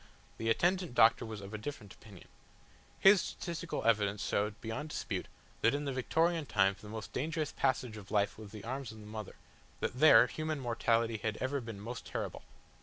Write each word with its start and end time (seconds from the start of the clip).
The 0.39 0.49
attendant 0.49 0.95
doctor 0.95 1.27
was 1.27 1.41
of 1.41 1.53
a 1.53 1.59
different 1.59 1.93
opinion. 1.93 2.27
His 2.99 3.21
statistical 3.21 3.83
evidence 3.83 4.25
showed 4.25 4.59
beyond 4.59 4.89
dispute 4.89 5.27
that 5.61 5.75
in 5.75 5.85
the 5.85 5.93
Victorian 5.93 6.47
times 6.47 6.81
the 6.81 6.89
most 6.89 7.13
dangerous 7.13 7.51
passage 7.51 7.97
of 7.97 8.09
life 8.09 8.35
was 8.35 8.51
the 8.51 8.63
arms 8.63 8.91
of 8.91 8.99
the 8.99 9.05
mother, 9.05 9.35
that 9.79 9.99
there 9.99 10.25
human 10.25 10.59
mortality 10.59 11.17
had 11.17 11.37
ever 11.37 11.61
been 11.61 11.79
most 11.79 12.03
terrible. 12.07 12.41